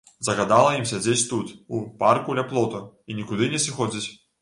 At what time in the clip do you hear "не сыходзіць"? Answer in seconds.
3.57-4.09